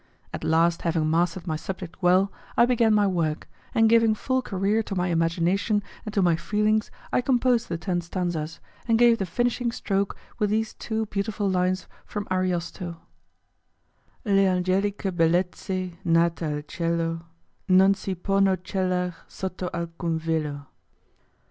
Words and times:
At 0.33 0.43
last 0.43 0.81
having 0.81 1.11
mastered 1.11 1.45
my 1.45 1.55
subject 1.55 2.01
well, 2.01 2.31
I 2.57 2.65
began 2.65 2.91
my 2.91 3.05
work, 3.05 3.47
and 3.75 3.87
giving 3.87 4.15
full 4.15 4.41
career 4.41 4.81
to 4.81 4.95
my 4.95 5.09
imagination 5.09 5.83
and 6.07 6.13
to 6.15 6.23
my 6.23 6.35
feelings 6.35 6.89
I 7.13 7.21
composed 7.21 7.69
the 7.69 7.77
ten 7.77 8.01
stanzas, 8.01 8.59
and 8.87 8.97
gave 8.97 9.19
the 9.19 9.27
finishing 9.27 9.71
stroke 9.71 10.17
with 10.39 10.49
these 10.49 10.73
two 10.73 11.05
beautiful 11.05 11.47
lines 11.47 11.85
from 12.03 12.27
Ariosto: 12.31 12.97
Le 14.25 14.47
angelicche 14.47 15.11
bellezze 15.11 15.97
nate 16.03 16.41
al 16.47 16.63
cielo 16.63 17.21
Non 17.69 17.93
si 17.93 18.15
ponno 18.15 18.55
celar 18.55 19.13
sotto 19.27 19.69
alcum 19.71 20.17
velo. 20.17 20.65